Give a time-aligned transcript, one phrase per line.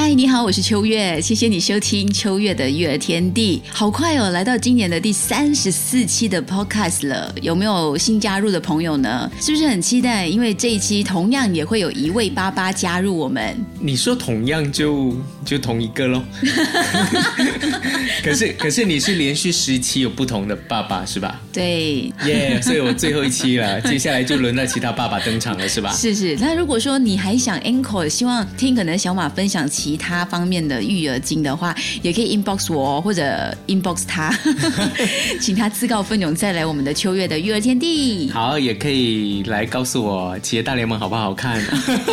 [0.00, 3.60] 嗨，你好，我是秋月，谢谢你收听秋月的育儿天地。
[3.68, 9.28] 好快哦，来到今年的第三十四期的 Podcast 了，有没有新加入的朋友呢？
[9.40, 10.24] 是不是很期待？
[10.24, 13.56] 因为这一期同样也会有一位爸爸加入我们。
[13.80, 16.22] 你说同样就就同一个喽？
[18.22, 21.40] 可是可是你是连续十期有不同的爸爸是吧？
[21.52, 25.92] 对，耶，所以我最后一期了， 接下来就轮到其他爸爸登场了是吧？
[25.92, 26.36] 是是。
[26.36, 34.32] 那如果说你还想 Encore，希望听可能小马分享其他方面的育儿经的话，也可以 inbox 我或者 inbox 他，
[35.40, 38.30] 请他自告奋勇再来我们的秋月的育儿天地。
[38.30, 41.60] 好，也可以来告诉我企业大联盟好不好看？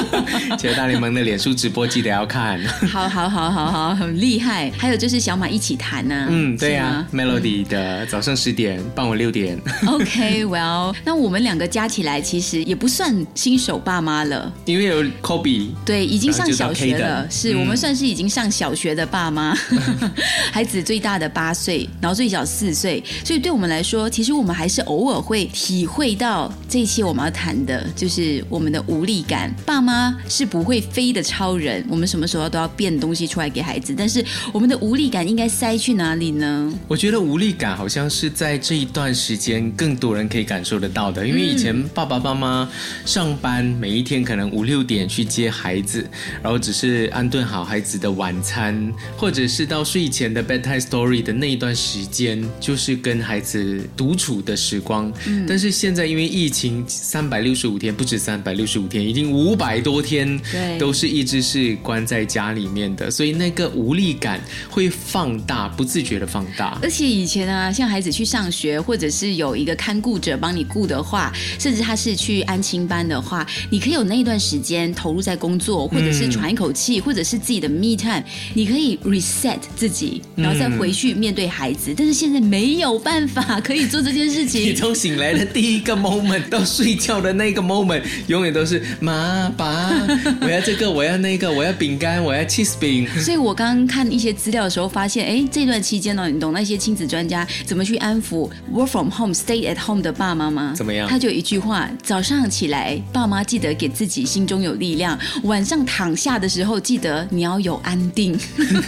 [0.58, 2.64] 企业大联盟的脸书直播记得要看。
[2.88, 4.72] 好好好好好，很厉害。
[4.78, 6.28] 还有就是小马一起谈呢。
[6.30, 9.60] 嗯，对呀，Melody 的早上十点，傍晚六点。
[9.88, 14.52] OK，Well，那我们两个加起来其实也不算新手爸妈了。
[14.66, 19.56] 因为有 Kobe，对，已经上小学了，是、们算是已经上小学的爸妈，
[20.54, 29.54] 孩子最大的八岁，然后最小四岁，所以对我们来说，其实我们还是偶尔会体会到这一期我们要谈的就是我们的无力感。
[29.66, 36.74] 爸妈是不会飞的超人，我们什么时候都要变东西出来给孩子，但是我们的无力感应该塞去哪里呢？
[36.88, 42.70] 我觉得无力感好像是在这一段时间更多人可以感受得到的，因为以前爸爸妈妈
[43.06, 46.08] 上班，每一天可能五六点去接孩子，
[46.42, 55.12] 然后只是安顿好孩子的晚餐，或者是到睡前的 bedtime story 的那一段时间，就是跟孩子独处的时光。
[55.28, 64.40] 嗯但是现在因为疫情，三百六十五天不止三百六十五天，已经五百多天对都是一直是关在家里面的，所以那个无力感
[64.70, 66.80] 会放大，不自觉的放大。
[66.82, 78.24] 而且以前啊，像孩子去上学，或者是有一个看顾者帮你顾的话，甚至他是去安亲班的话，你可以有那一段时间投入在工作，或者是喘一口气，或者是自己的 me time，
[78.56, 81.94] 你可以 reset 自己，然后再回去面对孩子。
[81.96, 84.74] 但是现在没有办法可以做这件事情 你。
[84.74, 89.92] 从醒来的第一个 moment 到睡觉的那个 moment，永远都是妈爸，
[90.42, 93.08] 我要这个，我要那个，我要饼干，我要 cheese 饼。
[93.20, 100.74] 所以我刚刚看一些资料的时候，发现，哎，这段期间呢，你懂那些亲子专家怎么去安抚 work from home、stay at home 的爸妈吗？
[100.76, 108.38] 怎么样他就一句话：早上起来，爸妈记得给自己心中有力量；晚上躺下的时候，记得你要有安定。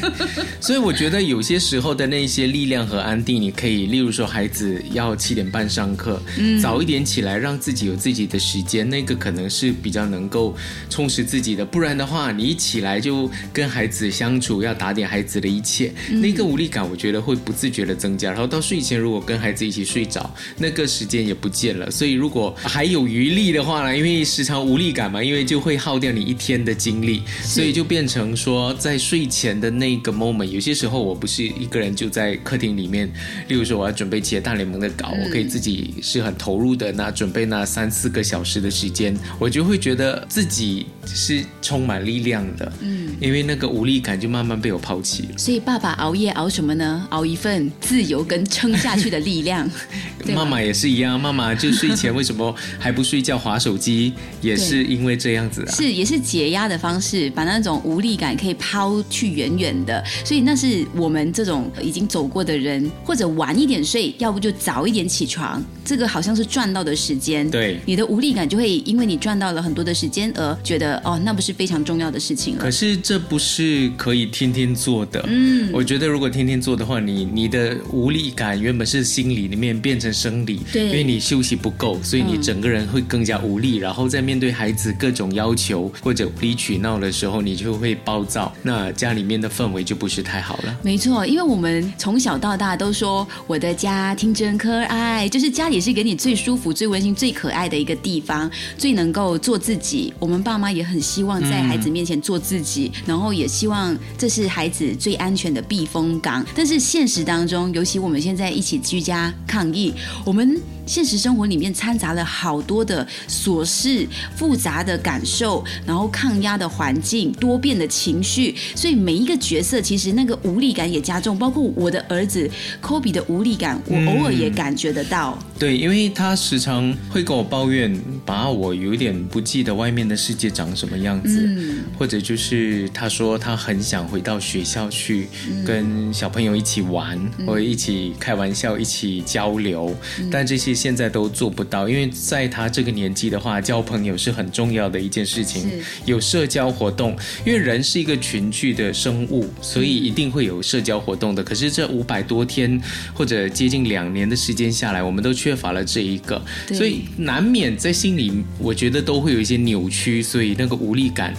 [0.62, 6.22] 所以我觉得有些时候的那些力量和安定，你可以，例如说孩子要七点半上课，
[6.62, 10.56] 早一点起来，让自己有自己的时间，那个可能是比较能够
[10.90, 11.66] 充实自己的。
[11.66, 18.32] 不然的话，你一起来就跟孩子相处，要打点孩子的一切，那个无力感，我觉得会不自觉的增加。
[18.32, 21.90] 然后到睡前，如果跟孩子一起睡着，那个时间也不见了。
[21.92, 33.08] 所以如果还有余力的话呢，因为时常无力感嘛，因为就会耗掉你一天的精力，所以就变成说，在睡前的那个 moment，有些时候我不是一个人就在客厅里面，
[33.48, 45.38] 例如说我要准备企业大联盟的稿，我可以自己是很投入的，那准备那三四个小时的时间，我就会觉得自己是充满力量的，嗯，因为那个无力感就慢慢被我抛弃了。
[45.38, 47.08] 所以爸爸熬夜熬什么呢？
[47.12, 49.70] 熬一份自由跟撑下去的力量。
[50.36, 55.72] 妈妈也是一样，妈妈就睡前为什么还不睡觉划手机，也是因为这样子啊。
[55.72, 60.04] 是，也是解压的方式，把那种无力感可以抛去远远的。
[60.26, 67.50] 所以那是我们这种已经走过的人，或者晚一点睡，要不就早一点起床，这个好像是赚到的时间。
[67.50, 72.72] 对你的无力感就会因为你赚到了很多的时间而觉得哦，那不是非常重要的事情了可。
[72.72, 75.24] 是这不是可以天天做的。
[75.28, 90.74] 嗯，我觉得如果天天做的话，你你的无力感原本是心理里面变成生理，对因为你休息不够，所以你嗯整个人会更加无力，然后在面对孩子各种要求或者无理取闹的时候，你就会暴躁，那家里面的氛围就不是太好了。
[90.82, 100.14] 没错，因为我们从小到大都说我的家庭真可爱，就是家里是给你最舒服、最温馨、最可爱的一个地方，最能够做自己。
[100.20, 106.46] 我们爸妈也很希望在孩子面前做自己，然后也希望这是孩子最安全的避风港。
[106.56, 109.94] 但是现实当中，尤其我们现在一起居家抗疫，
[110.24, 114.08] 我们现实生活里面掺杂了好多的琐事、
[114.38, 122.48] 复杂的感受，然后抗压的环境、多变的情绪，所以每一个角色其实那个无力感也加重，包括我的儿子
[122.80, 125.38] 科比的无力感，我偶尔也感觉得到。
[125.58, 131.86] 对，因为他时常会跟我抱怨，把我有点不记得外面的世界长什么样子，嗯。
[131.98, 135.28] 或者就是他说他很想回到学校去
[135.66, 139.96] 跟小朋友一起玩，或者一起开玩笑、一起交流，
[140.30, 145.68] 但这些现在都做不到，因为在他这个年纪的话，交朋友是很重要的一件事情，
[146.06, 151.42] 有社交活动，因为人是一个群居的生物，所以一定会有社交活动的。
[151.42, 152.82] 可是这五百多天
[153.14, 156.44] 或者接近两年的时间下来，我们都缺乏了这一个，
[156.74, 161.34] 所以难免在心里，我觉得都会有一些扭曲，所以那个无力感。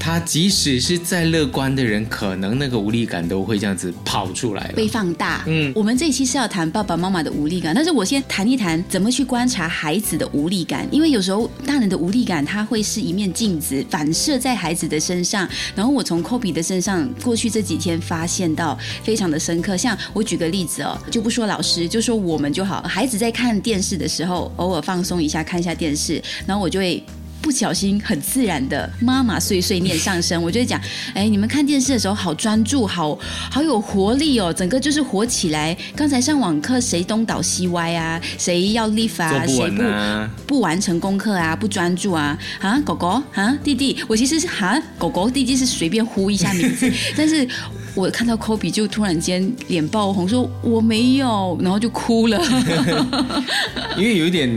[0.00, 4.72] 他即使是再乐观的人，可能那个无力感都会这样子跑出来。
[4.74, 5.44] 被放大。
[5.46, 15.46] 嗯我们这一期是要谈爸爸妈妈的无力感，但是我先谈一谈怎么去观察孩子的无力感，因为有时候大人的无力感，它会是一面镜子反射在孩子的身上。
[15.74, 19.76] 然后我从 Kobe 的身上，过去这几天发现到非常的深刻。
[19.76, 22.80] 像我举个例子哦，就不说老师，就说我们就好。
[22.82, 27.04] 孩子在看电视的时候，偶尔放松一下，看一下电视，然后我就会。
[27.42, 30.80] 不小心很自然的妈妈碎碎念上身，我就会讲，
[31.14, 33.18] 哎，你们看电视的时候好专注，好
[33.50, 35.76] 好有活力哦，整个就是活起来。
[35.96, 47.48] 刚才上网课谁东倒西歪啊，谁要 leave 啊，谁稳啊，不完成功课啊，不专注啊，啊，狗狗啊，弟弟，我其实是哈，狗狗弟弟是随便呼一下名字， 但是
[47.94, 52.40] 我看到 Kobe 就突然间脸爆红，说我没有，然后就哭了。
[53.96, 54.48] 因为有一点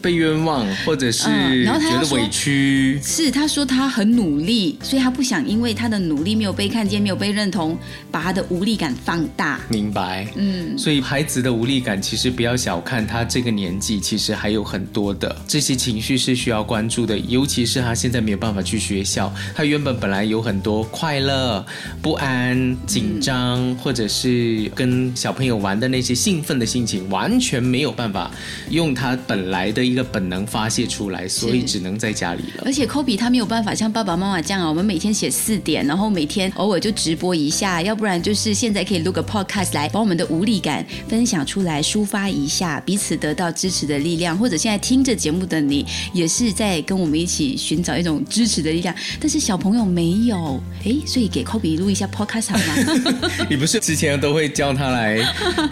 [0.00, 3.00] 被冤枉，或者是嗯然后他觉得委屈。
[3.02, 7.76] 是，他说他很努力，所以他不想因为他的努力没有被看见、没有被认同，
[8.10, 9.60] 把他的无力感放大。
[9.68, 17.18] 明白，嗯，所以孩子的无力感，其实不要小看他这个年纪，其实还有很多的这些情绪是需要关注的。
[17.18, 21.64] 尤其是他现在没有办法去学校，他原本本来有很多快乐、
[22.00, 28.30] 不安、紧张，或者是跟小朋友玩的那些兴奋的心情，完全没有办法
[28.70, 32.62] 用他本来的一个本能发泄出来，所以只能在家里了。
[32.64, 44.36] 而且 Kobe 他没有办法像爸爸妈妈这样啊，我们每天写四点，然后每天偶尔就直播一下，要不然就是现在可以录个 podcast 来把我们的无力感分享出来，抒发一下，彼此得到支持的力量。
[44.38, 48.94] 或者现在听着节目的你，也是在跟我们一起寻找一种支持的力量。
[49.20, 53.20] 但是小朋友没有，哎，所以给 Kobe 录一下 podcast 好吗？
[53.50, 55.18] 你不是之前都会叫他来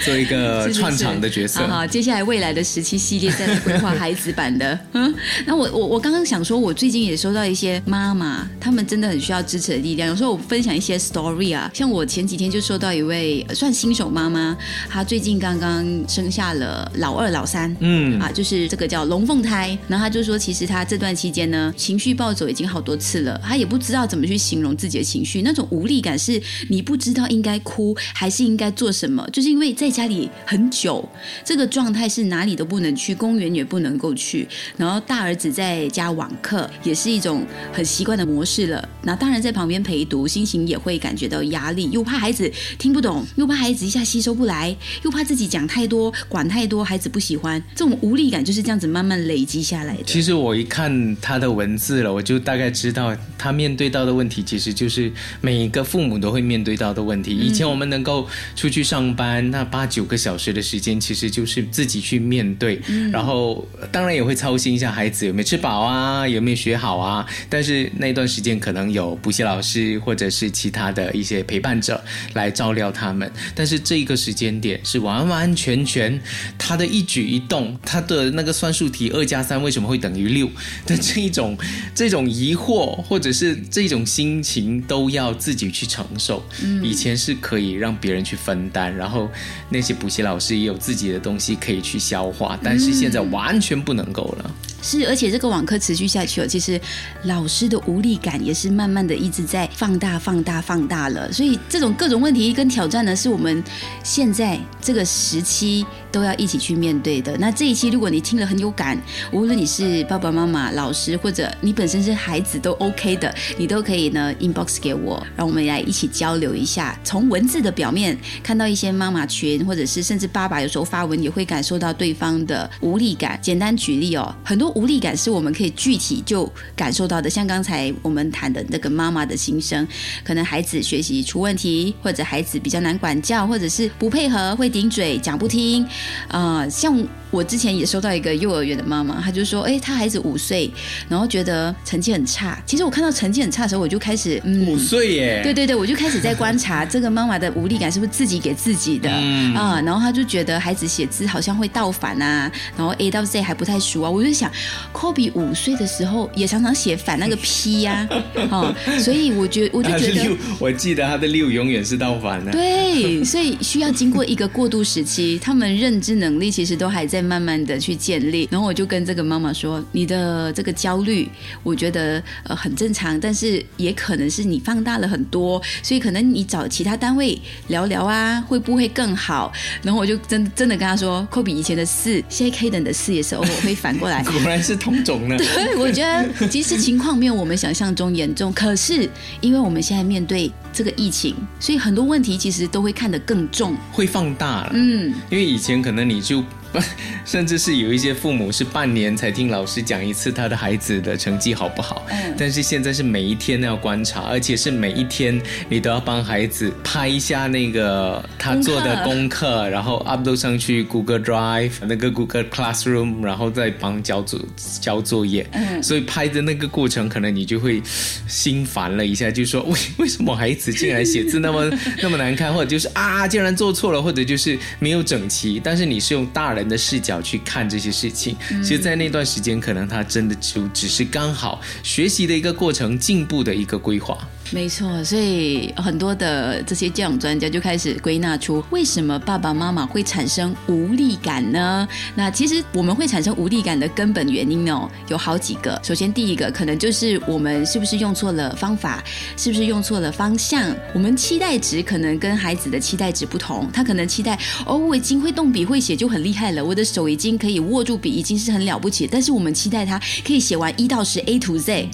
[0.01, 1.61] 做一个串场的角色？
[1.67, 4.79] 好好，接下来未来的十期系列再来规划孩子版的。
[4.93, 5.15] 嗯，
[5.45, 10.09] 那我我我刚刚想说，我最近也收到一些妈妈，她们真的很需要支持的力量。
[10.09, 14.57] 有时候我分享一些 story 啊，像我前几天就收到一位呃算新手妈妈，
[14.89, 17.77] 她最近刚刚生下了老二、老三。
[17.81, 26.41] 嗯啊，就是这个叫龙凤胎，然后她就说，其实她这段期间呢，情绪暴走已经好多次了，她也不知道怎么去形容自己的情绪，那种无力感是
[26.71, 31.07] 你不知道应该哭还是应该做什么，就是因为在家里很久，
[31.45, 34.47] 这个状态是哪里都不能去，公园也不能够去，
[34.77, 50.03] 然后大儿子在家网课也是一种很习惯的模式了，那当然在旁边陪读，心情也会感觉到压力，又怕孩子听不懂，又怕孩子一下吸收不来，又怕自己讲太多、管太多，孩子不喜欢，这种无力感就是这样子慢慢累积下来的。
[50.05, 55.11] 其实我一看他的文字了，我就大概知道他面对到的问题，其实就是
[55.41, 57.35] 每一个父母都会面对到的问题。
[57.35, 62.81] 以前我们能够出去上班，那八九个小时的时间，其实就是自己去面对，
[63.11, 67.27] 然后当然也会操心一下孩子有没有吃饱啊，有没有学好啊。
[67.49, 72.03] 但是那段时间可能有补习老师或者是其他的一些陪伴者
[72.35, 76.21] 来照料他们，但是这个时间点是完完全全
[76.57, 80.49] 他的一举一动，他的那个算术题二加三为什么会等于六
[80.87, 81.57] 的这一种
[81.95, 86.45] 这种疑惑，或者是这种心情，都要自己去承受。
[86.83, 89.31] 以前是可以让别人去分担，然后
[89.71, 94.51] 那些补习老师也有自己的东西可以去消化，但是现在完全不能够了。
[94.81, 96.81] 是，而且这个网课持续下去哦，其实
[97.25, 101.33] 老师的无力感也是慢慢的一直在放大、放大、放大了。
[101.33, 103.63] 所以这种各种问题跟挑战呢，是我们
[104.05, 107.37] 现在这个时期都要一起去面对的。
[107.39, 108.97] 那这一期如果你听了很有感，
[109.33, 116.99] 无论你是爸爸妈妈、老师，或者你本身是孩子都 OK 的，你都可以呢 inbox 给我，让我们来一起交流一下。
[117.03, 123.39] 从文字的表面看到一些妈妈群，或者是甚至爸爸有时候发文也会感受到对方的无力感。
[123.43, 129.85] 简单举例哦，很多无力感是我们可以具体就感受到的，像刚才我们谈的那个妈妈的心声，
[130.23, 135.85] 可能孩子学习出问题，或者孩子比较难管教，或者是不配合、会顶嘴、讲不听，
[136.29, 136.97] 呃，像。
[137.31, 140.71] 我之前也收到一个幼儿园的妈妈，她就说：“哎，她孩子五岁，
[141.11, 142.59] 然后觉得成绩很差。
[142.65, 149.11] 其实我看到成绩很差的时候，我就开始嗯，五岁耶，对对对，我就开始在观察这个妈妈的无力感是不是自己给自己的
[149.55, 149.79] 啊。
[149.85, 154.09] 然后她就觉得孩子写字好像会倒反啊，然后 A 到 Z 还不太熟啊。
[154.09, 154.51] 我就想
[154.93, 158.09] 科比五岁的时候也常常写反那个 P 呀，
[158.51, 162.51] 哦，所以我觉我就觉得，我记得他的六永远是倒反的。
[162.51, 167.19] 对，所以需要经过一个过渡时期，他们认知能力其实都还在。
[167.29, 171.29] 慢慢的去建立，然后我就跟这个妈妈说：“你的这个焦虑，
[171.63, 179.53] 我觉得呃很正常，但是也可能是你放大了很多，所以可能你找其他单位聊聊啊，会不会更好？”
[179.85, 189.07] 然后我就真真的跟他说：“科比以前的四，现在 K 等的四也是偶尔会反过来，当然是同种呢。”对，我觉得其实情况没有我们想象中严重，可是
[189.43, 194.71] 因为我们现在面对这个疫情，所以很多问题其实都会看得更重，会放大了。
[194.73, 196.43] 嗯，因为以前可能你就。
[197.25, 214.41] 甚至是有一些父母是半年才听老师讲一次他的孩子的成绩好不好，嗯，但是现在是每一天都要观察，而且是每一天你都要帮孩子拍一下那个他做的功课，然后 upload 上去 Google Drive 那个 Google Classroom，然后再帮交作
[214.81, 217.83] 交作业，嗯，所以拍的那个过程可能你就会
[218.27, 221.71] 心烦了一下，就说为为什么孩子竟然写字那么
[222.03, 226.58] 那么难看，或者就是啊竟然做错了，或者就是没有整齐，但是你是用大。
[226.58, 234.17] 人的视角去看这些事情，其实，在那段时间，可能他真的就只是刚好学习的一个过程，进步的一个规划。
[234.51, 241.87] 没错，所以很多的这些教养专家就开始归纳出，为什么爸爸妈妈会产生无力感呢？
[242.15, 245.79] 那其实我们会产生无力感的根本原因哦，有好几个。
[245.85, 249.05] 首先，第一个可能就是我们是不是用错了方法，
[249.37, 250.75] 是不是用错了方向？
[250.95, 259.07] 我们期待值可能跟孩子的期待值不同，他可能期待哦，我已经会动笔会写就很厉害了，我的手已经可以握住笔，已经是很了不起。
[259.11, 261.91] 但是我们期待他可以写完一到十 A to Z。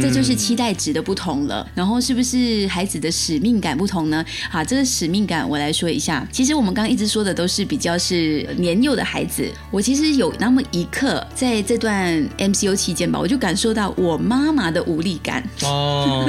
[0.00, 4.24] 这就是期待值的不同了，然后是不是孩子的使命感不同呢？
[4.50, 6.26] 好，这个使命感我来说一下。
[6.32, 16.26] 其实我们刚刚一直说的都是比较是年幼的孩子，我其实有那么一刻在这段 MCU 期间吧，我就感受到我妈妈的无力感哦，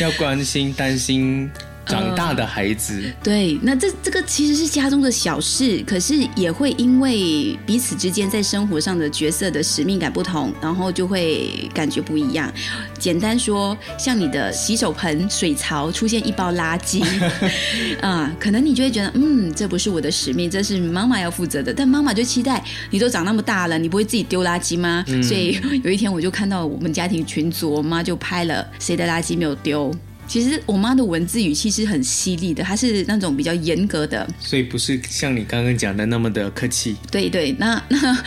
[0.00, 1.50] 要关心担心。
[1.86, 12.52] 长大的孩子，对，那这这个其实是家中的小事，可是也会因为彼此之间在生活上的角色的使命感不同，然后就会感觉不一样。
[12.98, 17.04] 简单说，像你的洗手盆水槽出现一包垃圾，
[18.00, 21.72] 啊，可能你就会觉得，嗯，这不是我的使命，这是妈妈要负责的。
[21.72, 25.04] 但妈妈就期待你都长那么大了，你不会自己丢垃圾吗？
[25.22, 29.94] 所以有一天我就看到我们家庭群组，我妈就拍了谁的垃圾没有丢。
[30.26, 36.96] 其实我妈的文字语气是很犀利的，她是那种比较严格的，所以不是像你刚刚讲的那么的客气。
[37.10, 38.24] 对对，那 那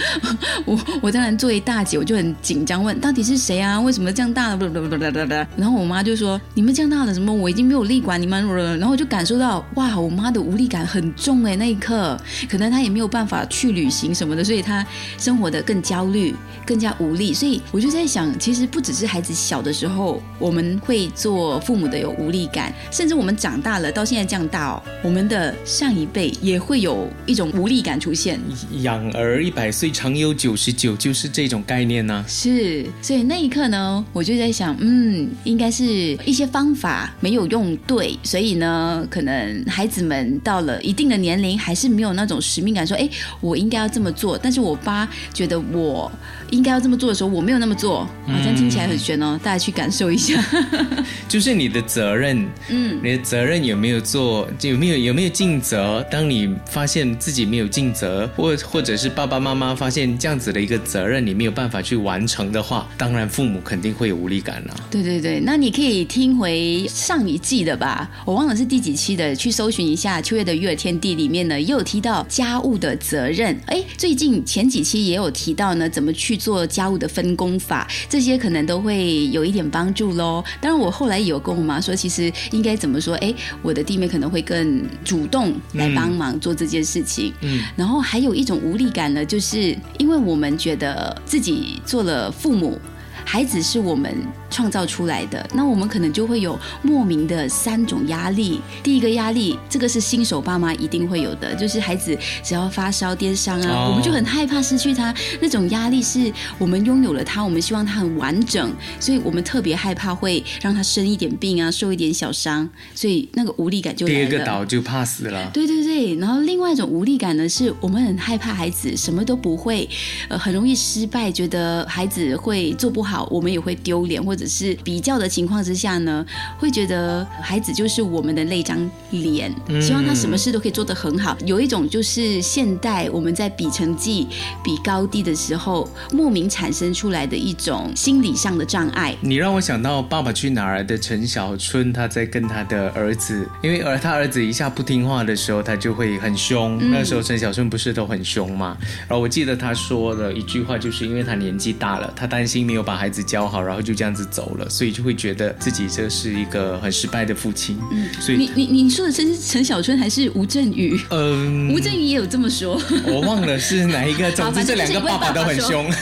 [0.65, 3.79] 我我当然作为大姐，我就很紧张，问到底是谁啊？
[3.81, 5.47] 为什么这样大了？
[5.57, 7.33] 然后我妈就说：“你们这样大了什么？
[7.33, 14.85] 我已经没有力管你们了。”然后我就感受到哇，我妈的无力感很重哎，那一刻可能她也没有办法去旅行什么的，所以她
[15.17, 16.35] 生活的更焦虑，
[16.65, 17.33] 更加无力。
[17.33, 21.86] 所以我就在想，其实不只是孩子小的时候，我们会做父母。
[21.87, 28.39] 的有无力感，甚至我们长大了到现在这样大哦，我们的上一辈也会有一种无力感出现。
[28.81, 32.23] 养儿一百岁，常有九十九，就是这种概念呢。
[32.27, 35.85] 是，所以那一刻呢，我就在想，嗯，应该是
[36.25, 43.09] 一些方法没有用对，所以呢，可能孩子们到了一定的年龄，还是没有那种使命感，说，哎，
[43.41, 44.37] 我应该要这么做。
[44.37, 46.11] 但是我爸觉得我
[46.51, 49.39] 应该要这么做的时候，我没有那么做，好像听起来很悬哦。
[49.43, 50.43] 大家去感受一下，
[51.27, 51.76] 就是你的。
[51.81, 54.47] 责任，嗯，你的责任有没有做？
[54.61, 56.05] 有没有有没有尽责？
[56.11, 64.75] 当你发现自己没有尽责，或或者是爸爸妈妈发现这样子的一个责任你没有办法去完成的话，当然父母肯定会有无力感了。
[64.89, 73.57] 对对对，那你可以听回上一季的吧，我忘了是第几期的，去搜寻一下《秋月的育儿天地》里面呢，也有提到家务的责任。
[73.67, 80.43] 哎，最近前几期也有提到呢，怎么去做家务的分工法，这些可能都会有一点帮助喽。
[80.59, 83.15] 当然，我后来有跟我妈说，其实应该怎么说？
[83.17, 87.33] 哎，我的弟妹可能会更主动来帮忙做这件事情。
[87.41, 92.79] 嗯，然后还有一种无力感呢，就是因为我们觉得自己做了父母。
[93.25, 94.15] 孩子是我们
[94.49, 98.61] 创造出来的，那我们可能就会有莫名的三种压力。
[98.83, 105.13] 第一个压力，这个是新手爸妈一定会有的，就是孩子只要发烧、跌伤啊，哦我们就很害怕失去他。
[105.41, 114.19] 那种压力是我们拥有了他，我们希望他很完整，所以我们特别害怕会让他生一点病啊，受一点小伤，所以那个无力感就来了。
[114.19, 115.49] 第二个倒就怕死了。
[115.53, 119.87] 对对对，然后另外一种无力感呢，是我们很害怕孩子什么都不会，
[120.29, 126.25] 呃，很容易失败，觉得孩子会做不好，我们也会丢脸，或者是比较的情况之下呢，
[126.59, 128.77] 会觉得孩子就是我们的那张
[129.11, 131.35] 脸，希望他什么事都可以做得很好。
[131.45, 134.27] 有一种就是现代我们在比成绩、
[134.63, 139.15] 比高低的时候，莫名产生出来的一种心理上的障碍。
[139.21, 146.77] 你让我想到《爸爸去哪儿》的陈小春，他在跟他的儿子，因为而他儿子一下不听话的时候，他就会很凶。
[146.91, 148.77] 那时候陈小春不是都很凶嘛？
[149.07, 157.77] 然后我记得他说了一句话，就是因为他年纪大了，他担心没有把孩子教好，然后就这样子走了，所以就会觉得自己这是一个很失败的父亲。
[157.91, 160.99] 嗯，所以你你你说的是陈小春还是吴镇宇？
[161.09, 162.81] 嗯，吴镇宇也有这么说。
[163.05, 165.89] 我忘了是哪一个，总之这两个爸爸都很凶。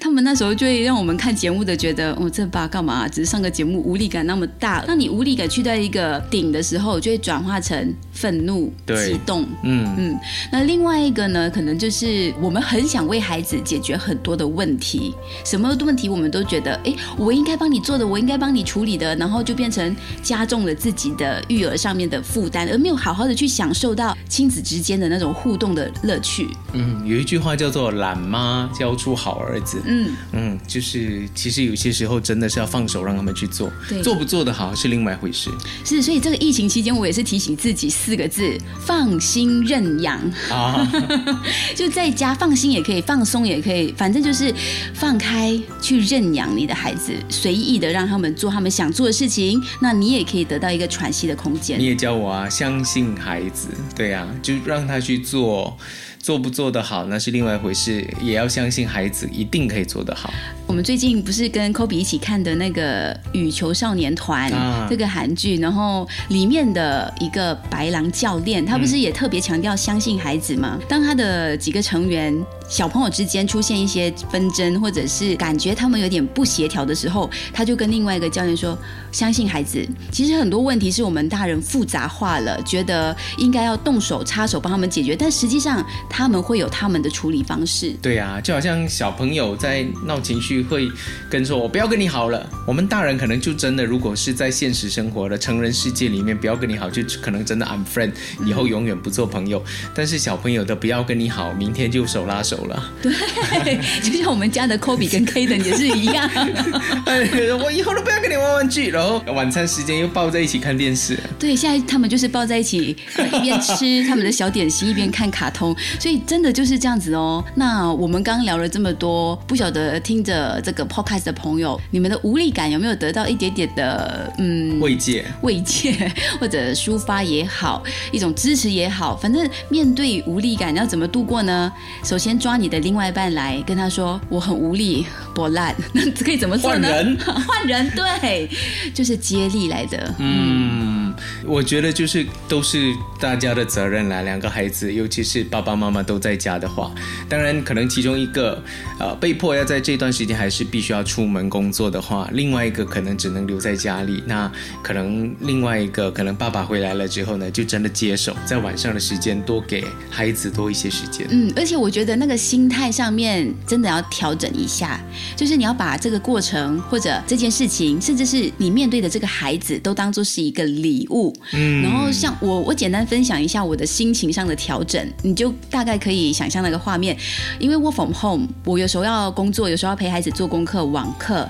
[0.00, 4.82] 他们那时候就会让我们看节目的觉得，哦，这爸干嘛、只是上个节目，无力感那么大。
[4.82, 9.12] 当你无力感去到一个顶的时候，就会转化成愤怒、对。
[9.12, 9.46] 激动。
[9.62, 10.18] 嗯，嗯，
[10.50, 26.48] 那另外一个呢，可能就是我们很想为孩子解决很多的问题，什么问题我们都觉得，哎，我应该帮你做的，我应该帮你处理的，然后就变成加重了自己的育儿上面的负担，而没有好好的去享受到亲子之间的那种互动的乐趣。
[26.72, 29.82] 嗯，有一句话叫做“懒妈教出好儿子”。
[29.86, 33.70] 嗯，嗯，就是其实有些时候真的是要放手让他们去做。
[33.88, 35.50] 对，做不做得好是另外一回事。
[35.84, 40.20] 是，所以这个疫情期间，我也是提醒自己四个字：放心认养。
[40.50, 40.86] 啊。
[41.74, 44.54] 就在家放心也可以，放松也可以，反正就是
[44.92, 51.86] 放开去认养你的孩子，随意的让他们做他们想做的事情，那你也可以得到一个喘息的空间你。
[51.86, 55.76] 也教我啊，相信孩子，对呀、就让他去做，
[56.20, 60.32] 做不做得好那是另外一回事，也要相信孩子一定可以做得好。
[60.66, 64.50] 我们最近不是跟 Kobe 一起看的那个《羽球少年团》
[64.88, 70.78] 这个韩剧，然后里面的一个白狼教练，他不是也特别强调相信孩子吗？
[70.88, 72.34] 当他的几个成员
[72.68, 78.76] 小朋友之间出现一些纷争，或者是感觉他们有点不协调的时候，他就跟另外一个教练说
[79.12, 87.92] ：“相信孩子。”其实很多问题是我们大人复杂化了，觉得应该要动手插手帮他们解决，但实际上他们会有他们的处理方式。
[88.00, 90.90] 对啊、就好像小朋友在闹情绪会
[91.30, 98.12] 跟说：“我不要跟你好了。”我们大人可能就真的，如果是在现实生活的成人世界里面，不要跟你好，就可能真的 “I'm friend”，
[98.44, 99.62] 以后永远不做朋友。
[99.94, 102.92] 但是小朋友的不要跟你好，明天就手拉手了。
[103.02, 106.28] 对，就像我们家的 Kobe 跟 Kaden 也是一样。
[107.06, 107.28] 哎，
[107.62, 111.18] 我以后都不要跟你玩玩具，然后晚餐时间又抱在一起看电视。
[111.38, 117.44] 对，现在他们就是抱在一起，呃一边吃他们的小点心，一边看卡通，所以真的就是这样子哦。
[117.54, 125.92] 那我们刚刚聊了这么多，不晓得听着这个 podcast 的朋友，你们的无力感有没有得到一点点的嗯慰藉，慰藉，
[126.40, 131.72] 或者抒发也好，一种支持也好，反正面对无力感，你要怎么度过呢？
[132.04, 135.74] 首先抓你的另外一半来跟他说：“我很无力，波烂。
[135.92, 136.88] ”那可以怎么做呢？
[136.88, 138.48] 换人 换人，对，
[138.94, 140.14] 就是接力来的。
[140.18, 141.03] 嗯，
[141.46, 144.22] 我觉得就是都是大家的责任啦。
[144.22, 146.92] 两个孩子，尤其是爸爸妈妈都在家的话，
[147.28, 148.62] 当然可能其中一个
[148.98, 154.22] 呃被迫要在这段时间还是必须要出门工作的话，另外一个可能只能留在家里。
[154.26, 154.50] 那
[154.82, 161.26] 可能另外一个可能爸爸回来了之后呢，就真的接手，在晚上的时间多给孩子多一些时间。
[161.30, 165.00] 嗯，而且我觉得那个心态上面真的要调整一下，
[165.36, 171.34] 就是你要把这个过程或者这件事情，甚至是你面对的这个孩子，都当做是一个礼物。
[171.52, 177.16] 嗯，然后像我，我简单分享一下我的心情上的调整，你就大概可以想象那个画面。
[177.58, 181.48] 因为 work from home，我有时候要工作，有时候要陪孩子做功课、网课，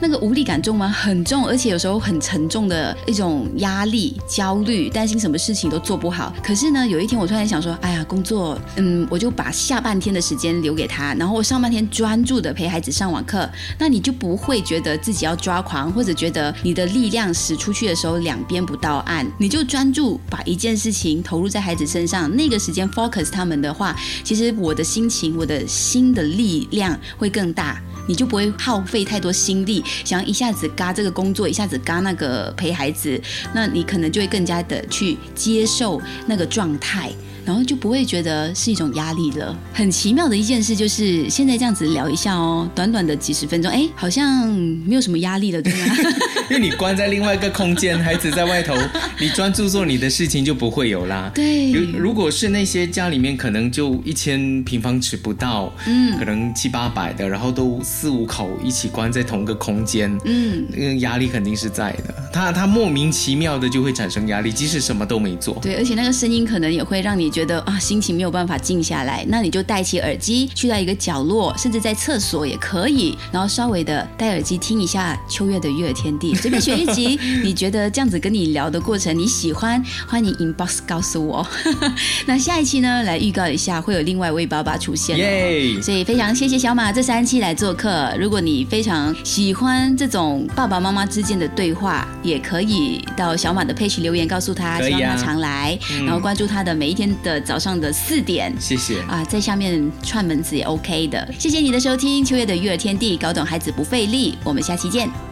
[0.00, 0.88] 那个无力感重吗？
[0.88, 6.32] 很重，而且有时候很沉重的一种压力、焦虑，担心什么事情都做不好。
[6.42, 18.95] 可是呢，有一天我突然想说，哎呀，工作，嗯，我就把下半天的时间留给他，然后我上半天专注的陪孩子上网课，那你就不会觉得自己要抓狂，或者觉得你的力量使出去的时候两边不到
[19.38, 27.80] 你就专注把一件事情投入在孩子身上，那个时间 focus 他们的话，其实我的心情、我的心的力量会更大。
[28.08, 33.20] 你就不会耗费太多心力，想要一下子嘎这个工作，一下子嘎那个陪孩子，
[33.52, 37.10] 那你可能就会更加的去接受那个状态。
[37.46, 39.56] 然后就不会觉得是一种压力了。
[39.72, 44.48] 很奇妙的一件事就是现在这样子聊一下哦，短短的几十分钟，哎，好像
[44.84, 45.96] 没有什么压力了，对吗？
[46.50, 48.74] 因为你关在另外一个空间，孩子在外头，
[49.20, 51.30] 你专注做你的事情就不会有啦。
[51.34, 62.14] 对，如如果是那些家里面可能就一千平方尺不到，嗯，可能七八百的，然后都四五口一起关在同个空间，嗯，那个压力肯定是在的。
[62.32, 65.58] 他他莫名其妙的就会产生压力，即使什么都没做。
[65.60, 69.22] 对，而且那个声音可能也会让你觉得啊，心情没有办法静下来。
[69.28, 76.34] 那你就戴起耳机，去到一个角落，甚至在厕所也可以，然后稍微的戴耳机听一下秋月的育儿天地。
[76.34, 81.46] 随便选一集，你觉得这样子跟你聊的过程你喜欢， 欢迎 inbox 告诉我。
[82.24, 85.18] 那下一期呢，来预告一下，会有另外一位爸爸出现。
[85.18, 85.78] 耶！
[85.82, 88.14] 所以非常谢谢小马这三期来做客。
[88.18, 98.54] 如果你非常喜欢这种爸爸妈妈之间的对话，也可以到小马的 page 留言告诉他，希望他常来，然后关注他的每一天的早上的四点。
[98.60, 101.28] 谢谢啊，在下面串门子也 OK 的。
[101.36, 104.38] 谢谢你的收听，秋月的育儿天地，搞懂孩子不费力。
[104.44, 105.25] 我们下期见。